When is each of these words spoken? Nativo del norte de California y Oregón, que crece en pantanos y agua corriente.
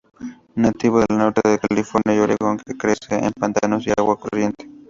Nativo 0.55 0.99
del 1.01 1.15
norte 1.19 1.47
de 1.47 1.59
California 1.59 2.15
y 2.15 2.19
Oregón, 2.21 2.57
que 2.57 2.75
crece 2.75 3.23
en 3.23 3.33
pantanos 3.33 3.85
y 3.85 3.91
agua 3.95 4.19
corriente. 4.19 4.67